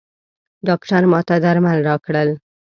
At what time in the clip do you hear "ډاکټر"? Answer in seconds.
0.67-1.03